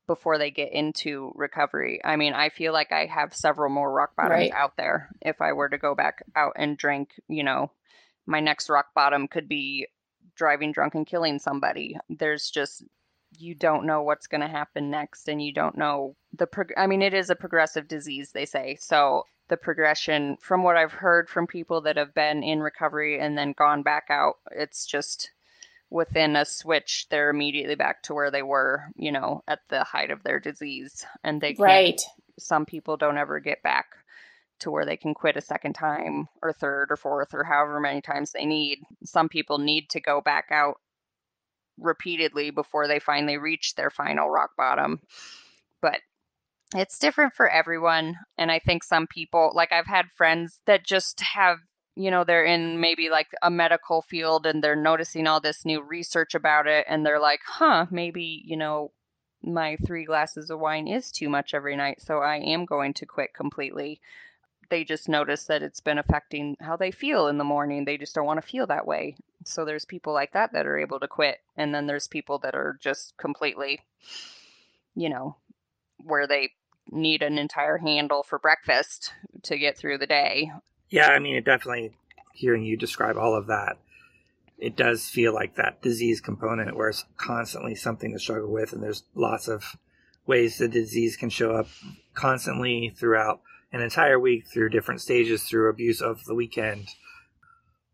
[0.07, 2.01] before they get into recovery.
[2.05, 4.53] I mean, I feel like I have several more rock bottoms Right.
[4.53, 5.11] out there.
[5.21, 7.71] If I were to go back out and drink, you know,
[8.27, 9.89] my next rock bottom could be
[10.37, 11.97] driving drunk and killing somebody.
[12.09, 12.85] There's just
[13.39, 16.87] you don't know what's going to happen next and you don't know the prog- I
[16.87, 18.77] mean, it is a progressive disease, they say.
[18.81, 23.37] So the progression from what I've heard from people that have been in recovery and
[23.39, 25.31] then gone back out, it's just
[25.91, 30.11] within a switch, they're immediately back to where they were, you know, at the height
[30.11, 31.05] of their disease.
[31.23, 32.01] And they Right.
[32.39, 33.87] some people don't ever get back
[34.61, 38.01] to where they can quit a second time or third or fourth or however many
[38.01, 38.79] times they need.
[39.05, 40.81] Some people need to go back out
[41.79, 45.01] repeatedly before they finally reach their final rock bottom.
[45.81, 46.01] But
[46.75, 48.17] it's different for everyone.
[48.39, 51.59] And I think some people, like I've had friends that just have,
[51.95, 55.83] you know, they're in maybe like a medical field and they're noticing all this new
[55.83, 56.85] research about it.
[56.89, 58.91] And they're like, huh, maybe, you know,
[59.43, 62.01] my three glasses of wine is too much every night.
[62.01, 64.01] So I am going to quit completely.
[64.75, 67.85] They just notice that it's been affecting how they feel in the morning.
[67.85, 69.15] They just don't want to feel that way.
[69.45, 71.39] So there's people like that that are able to quit.
[71.57, 73.83] And then there's people that are just completely,
[74.97, 75.37] you know,
[76.03, 76.55] where they
[76.91, 79.13] need an entire handle for breakfast
[79.45, 80.51] to get through the day.
[80.91, 81.93] Yeah, I mean, it definitely,
[82.33, 83.79] hearing you describe all of that,
[84.59, 88.73] it does feel like that disease component where it's constantly something to struggle with.
[88.73, 89.77] And there's lots of
[90.27, 91.69] ways the disease can show up
[92.15, 93.41] constantly throughout
[93.75, 96.87] an entire week through different stages through abuse of the weekend.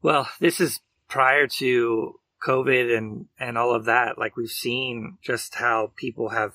[0.03, 2.15] Well, this is prior to
[2.47, 4.19] COVID and, and all of that.
[4.19, 6.53] Like we've seen just how people have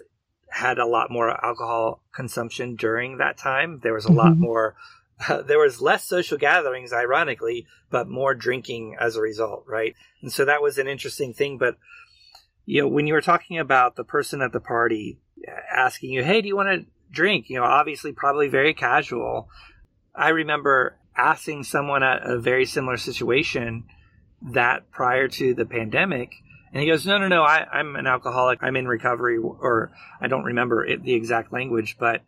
[0.52, 3.80] had a lot more alcohol consumption during that time.
[3.82, 4.40] There was a lot Mhm.
[4.40, 4.76] more
[5.48, 9.96] there was less social gatherings, ironically, but more drinking as a result, right?
[10.22, 11.58] And so that was an interesting thing.
[11.58, 11.78] But
[12.66, 15.20] you know, when you were talking about the person at the party
[15.71, 19.49] asking you, "Hey, do you want to drink?" You know, obviously, probably very casual.
[20.13, 23.86] I remember asking someone at a very similar situation
[24.41, 26.36] that prior to the pandemic,
[26.71, 28.60] and he goes, "No, no, no, I, I'm an alcoholic.
[28.62, 32.21] I'm in recovery," or I don't remember it, the exact language, but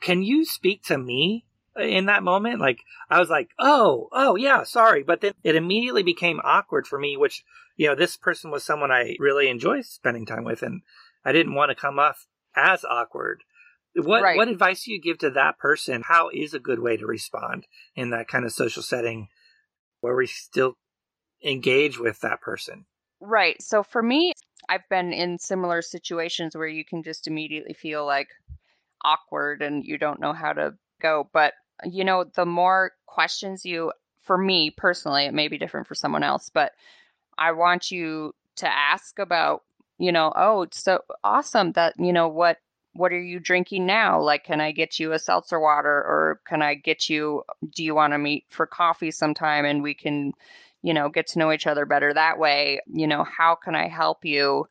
[0.00, 1.44] can you speak to me
[1.76, 2.60] in that moment?
[2.60, 5.02] Like, I was like, oh, oh, yeah, sorry.
[5.02, 7.44] But then it immediately became awkward for me, which,
[7.76, 10.82] you know, this person was someone I really enjoy spending time with, and
[11.24, 13.44] I didn't want to come off as awkward.
[13.94, 14.36] What Right.
[14.36, 16.02] what advice do you give to that person?
[16.02, 19.28] How is a good way to respond in that kind of social setting
[20.00, 20.74] where we still
[21.42, 22.86] engage with that person?
[23.20, 23.60] Right.
[23.62, 24.32] So for me,
[24.68, 28.28] I've been in similar situations where you can just immediately feel like
[29.02, 31.28] awkward and you don't know how to go.
[31.32, 33.92] But, you know, the more questions you,
[34.22, 36.72] for me personally, it may be different for someone else, but
[37.38, 39.62] I want you to ask about,
[39.98, 42.58] you know, oh, it's so awesome that, you know, what
[42.96, 44.20] what are you drinking now?
[44.20, 47.42] Like, can I get you a seltzer water or can I get you,
[47.74, 50.32] do you want to meet for coffee sometime and we can,
[50.82, 52.80] you know, get to know each other better that way?
[52.86, 54.66] You know, how can I help you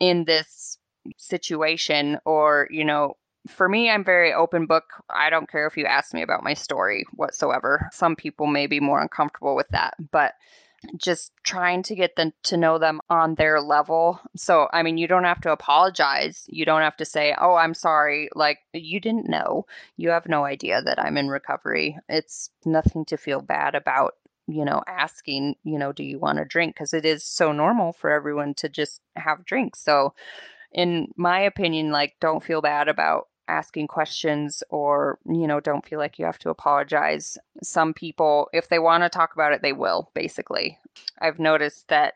[0.00, 0.78] in this
[1.16, 2.18] situation?
[2.24, 3.16] Or, you know,
[3.48, 4.84] for me, I'm very open book.
[5.10, 7.88] I don't care if you ask me about my story whatsoever.
[7.92, 10.34] Some people may be more uncomfortable with that, but
[10.96, 14.20] just trying to get them to know them on their level.
[14.36, 16.44] So, I mean, you don't have to apologize.
[16.48, 19.66] You don't have to say, "Oh, I'm sorry." Like you didn't know.
[19.96, 21.98] You have no idea that I'm in recovery.
[22.08, 24.14] It's nothing to feel bad about,
[24.48, 27.92] you know, asking, you know, do you want to drink because it is so normal
[27.92, 29.80] for everyone to just have drinks.
[29.80, 30.14] So,
[30.72, 35.98] in my opinion, like don't feel bad about asking questions or you know don't feel
[35.98, 39.72] like you have to apologize some people if they want to talk about it they
[39.72, 40.78] will basically
[41.20, 42.14] i've noticed that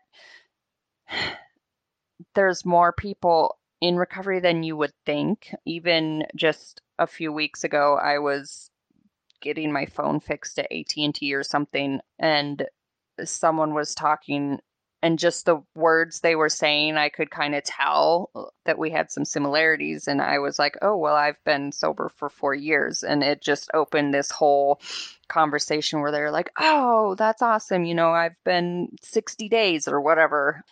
[2.34, 5.54] there's more people in recovery than you would think.
[5.64, 8.70] Even just a few weeks ago, I was
[9.40, 12.66] getting my phone fixed at AT&T or something and
[13.22, 14.58] someone was talking
[15.02, 18.90] and just the words they were saying I could kind of tell uh, that we
[18.90, 23.02] had some similarities and I was like, "Oh, well, I've been sober for 4 years."
[23.04, 24.80] And it just opened this whole
[25.28, 27.84] conversation where they're like, "Oh, that's awesome.
[27.84, 30.62] You know, I've been 60 days or whatever."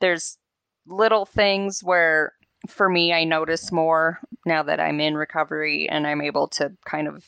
[0.00, 0.38] There's
[0.86, 2.32] little things where
[2.68, 7.08] for me I notice more now that I'm in recovery and I'm able to kind
[7.08, 7.24] of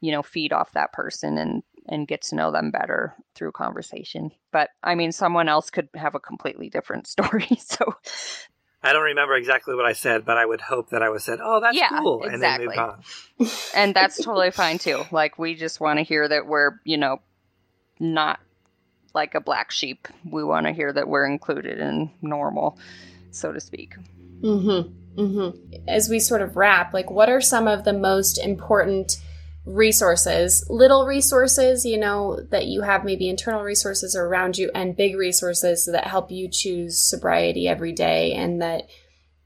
[0.00, 4.30] you know feed off that person and and get to know them better through conversation.
[4.52, 7.48] But I mean, someone else could have a completely different story.
[7.58, 7.96] So
[8.82, 11.38] I don't remember exactly what I said, but I would hope that I was said,
[11.42, 12.66] "Oh, that's yeah, cool," exactly.
[12.66, 12.86] and then
[13.38, 13.50] move on.
[13.74, 15.04] and that's totally fine too.
[15.10, 17.20] Like we just want to hear that we're, you know,
[18.00, 18.40] not
[19.14, 20.08] like a black sheep.
[20.28, 22.78] We want to hear that we're included and normal,
[23.30, 23.94] so to speak.
[24.40, 25.20] Mm-hmm.
[25.20, 25.74] Mm-hmm.
[25.86, 29.18] As we sort of wrap, like, what are some of the most important
[29.64, 35.16] resources, little resources, you know, that you have maybe internal resources around you and big
[35.16, 38.88] resources that help you choose sobriety every day and that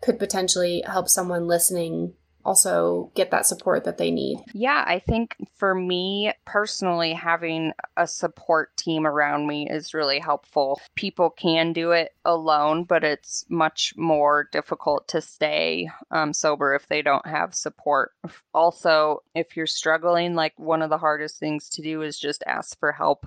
[0.01, 2.14] could potentially help someone listening
[2.47, 4.39] also get that support that they need.
[4.55, 10.81] Yeah, I think for me personally, having a support team around me is really helpful.
[10.95, 16.87] People can do it alone, but it's much more difficult to stay um, sober if
[16.87, 18.13] they don't have support.
[18.55, 22.79] Also, if you're struggling, like one of the hardest things to do is just ask
[22.79, 23.27] for help.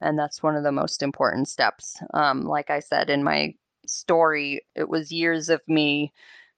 [0.00, 2.00] And that's one of the most important steps.
[2.12, 3.54] Um, like I said in my
[3.86, 6.12] story, it was years of me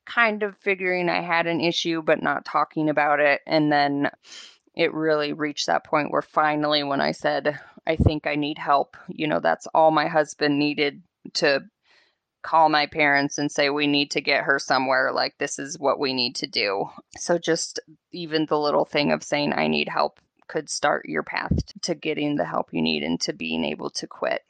[0.06, 3.40] kind of figuring I had an issue, but not talking about it.
[3.46, 4.10] And then
[4.74, 8.96] it really reached that point where finally, when I said, I think I need help,
[9.08, 11.02] you know, that's all my husband needed
[11.34, 11.62] to
[12.42, 15.12] call my parents and say, we need to get her somewhere.
[15.12, 16.86] Like, this is what we need to do.
[17.18, 17.80] So, just
[18.12, 22.36] even the little thing of saying, I need help could start your path to getting
[22.36, 24.42] the help you need and to being able to quit.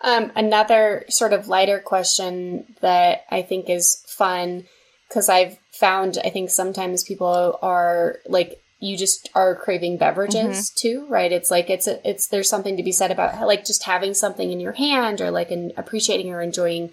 [0.00, 4.64] Um, another sort of lighter question that I think is fun
[5.08, 10.74] because I've found I think sometimes people are like you just are craving beverages mm-hmm.
[10.76, 11.32] too, right?
[11.32, 14.52] It's like it's a, it's there's something to be said about like just having something
[14.52, 16.90] in your hand or like an, appreciating or enjoying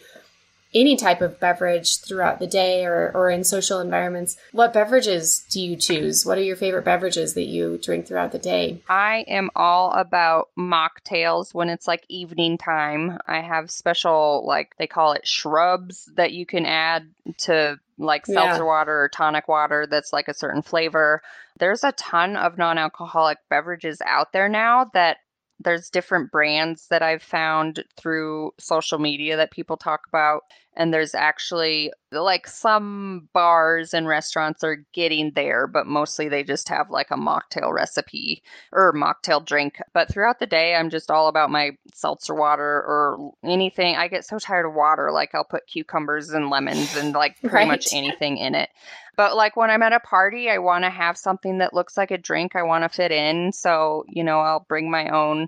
[0.75, 4.37] any type of beverage throughout the day or, or in social environments.
[4.51, 6.25] What beverages do you choose?
[6.25, 8.81] What are your favorite beverages that you drink throughout the day?
[8.89, 13.17] I am all about mocktails when it's like evening time.
[13.25, 18.63] I have special, like they call it shrubs that you can add to like seltzer
[18.63, 18.63] yeah.
[18.63, 21.21] water or tonic water that's like a certain flavor.
[21.57, 25.17] There's a ton of non alcoholic beverages out there now that
[25.59, 30.41] there's different brands that I've found through social media that people talk about.
[30.77, 36.67] And there's actually like some bars and restaurants are getting there, but mostly they just
[36.67, 38.43] have like a mocktail recipe
[38.73, 39.77] or mocktail drink.
[39.93, 43.95] But throughout the day, I'm just all about my seltzer water or anything.
[43.95, 45.11] I get so tired of water.
[45.13, 47.67] Like I'll put cucumbers and lemons and like pretty right.
[47.67, 48.69] much anything in it.
[49.15, 52.11] But like when I'm at a party, I want to have something that looks like
[52.11, 53.51] a drink I want to fit in.
[53.51, 55.47] So, you know, I'll bring my own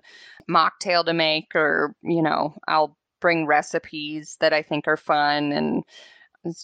[0.49, 5.51] mocktail to make, or, you know, I'll bring recipes that I think are fun.
[5.51, 5.83] And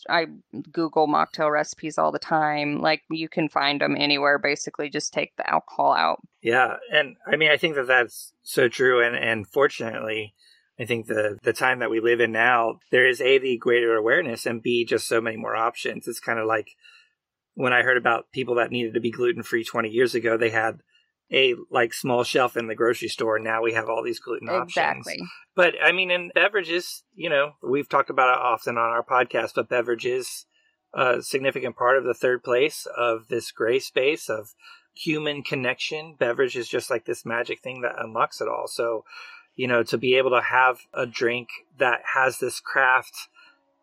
[0.09, 0.27] I
[0.71, 2.79] Google mocktail recipes all the time.
[2.79, 4.37] Like you can find them anywhere.
[4.37, 6.19] Basically, just take the alcohol out.
[6.41, 6.77] Yeah.
[6.91, 9.05] And I mean, I think that that's so true.
[9.05, 10.33] And, and fortunately,
[10.79, 13.95] I think the the time that we live in now, there is a the greater
[13.95, 16.07] awareness and b just so many more options.
[16.07, 16.69] It's kind of like
[17.53, 20.49] when I heard about people that needed to be gluten free 20 years ago, they
[20.49, 20.79] had
[21.31, 23.39] a like small shelf in the grocery store.
[23.39, 25.13] Now we have all these gluten exactly.
[25.13, 25.29] options.
[25.55, 29.51] But I mean, in beverages, you know, we've talked about it often on our podcast,
[29.55, 30.45] but beverages
[30.93, 34.53] a significant part of the third place of this gray space of
[34.93, 36.15] human connection.
[36.19, 38.67] Beverage is just like this magic thing that unlocks it all.
[38.67, 39.03] So
[39.55, 43.29] you know, to be able to have a drink that has this craft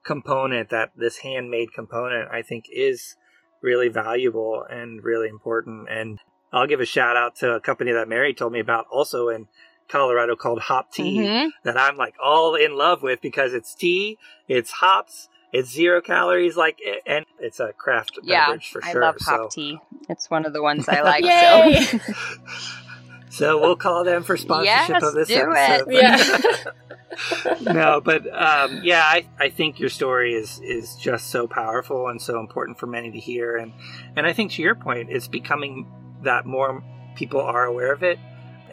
[0.05, 3.17] component, that this handmade component, I think is
[3.63, 5.89] really valuable and really important.
[5.91, 6.19] And
[6.53, 9.49] I'll give a shout out to a company that Mary told me about also in
[9.89, 11.49] Colorado called Hop Tea mm-hmm.
[11.65, 14.19] that I'm like all in love with because it's tea,
[14.49, 19.03] it's hops, it's zero calories, like, and it's a craft yeah, beverage for sure.
[19.03, 19.79] I love Hop Tea.
[20.09, 21.93] It's one of the ones I like.
[21.93, 21.99] so.
[23.31, 25.89] So we'll call them for sponsorship yes, of this do episode.
[25.89, 26.03] It.
[26.03, 26.73] Yeah.
[27.61, 32.21] no, but um, yeah, I, I think your story is is just so powerful and
[32.21, 33.73] so important for many to hear, and
[34.17, 35.87] and I think to your point, it's becoming
[36.23, 36.83] that more
[37.17, 38.19] people are aware of it,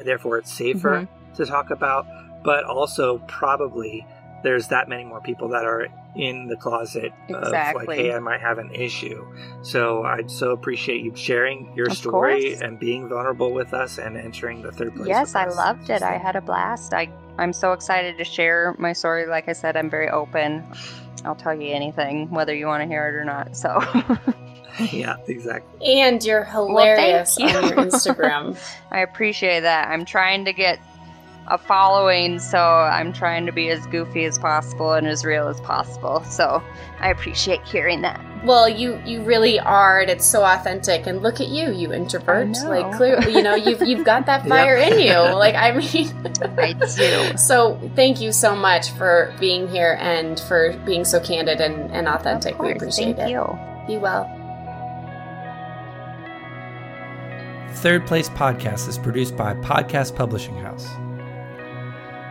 [0.03, 1.34] therefore it's safer mm-hmm.
[1.36, 2.05] to talk about,
[2.43, 4.05] but also probably
[4.44, 7.84] there's that many more people that are in the closet exactly.
[7.84, 9.26] of like, hey, I might have an issue.
[9.62, 12.62] So I so appreciate you sharing your of story course.
[12.62, 15.08] and being vulnerable with us and entering the third place.
[15.08, 16.02] Yes, I loved it.
[16.02, 16.94] I had a blast.
[16.94, 19.28] I I'm so excited to share my story.
[19.28, 20.64] Like I said, I'm very open.
[21.24, 23.56] I'll tell you anything, whether you want to hear it or not.
[23.56, 23.80] So.
[24.92, 26.00] yeah, exactly.
[26.00, 27.58] And you're hilarious well, you.
[27.58, 28.58] on your Instagram.
[28.92, 29.90] I appreciate that.
[29.90, 30.80] I'm trying to get
[31.50, 35.60] a following, so I'm trying to be as goofy as possible and as real as
[35.62, 36.24] possible.
[36.26, 36.62] So
[37.00, 38.20] I appreciate hearing that.
[38.43, 41.08] Well, you you really are, and it's so authentic.
[41.08, 42.50] And look at you, you introvert.
[42.66, 44.91] Like clearly, you know, you've you've got that fire yep.
[44.93, 45.36] in you.
[45.36, 46.14] Like I mean,
[46.58, 47.38] I do.
[47.38, 52.08] So thank you so much for being here and for being so candid and, and
[52.08, 52.60] authentic.
[52.60, 53.32] We appreciate thank it.
[53.32, 53.60] you.
[53.88, 54.34] Be well.
[57.78, 60.88] Third Place Podcast is produced by Podcast Publishing House.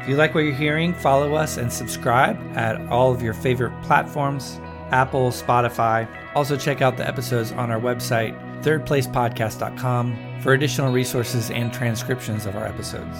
[0.06, 3.72] If you like what you're hearing, follow us and subscribe at all of your favorite
[3.82, 4.60] platforms
[4.92, 6.08] Apple, Spotify.
[6.36, 12.54] Also, check out the episodes on our website, thirdplacepodcast.com, for additional resources and transcriptions of
[12.54, 13.18] our episodes.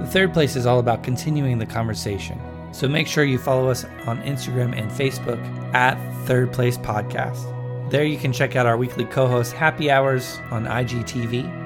[0.00, 2.38] The third place is all about continuing the conversation.
[2.70, 5.42] So make sure you follow us on Instagram and Facebook
[5.74, 5.96] at
[6.26, 7.90] Third Place Podcast.
[7.90, 11.57] There you can check out our weekly co host Happy Hours on IGTV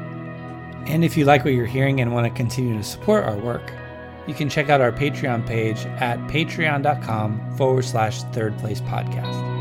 [0.87, 3.73] and if you like what you're hearing and want to continue to support our work,
[4.27, 9.52] you can check out our Patreon page at patreon.com forward slash third place podcast.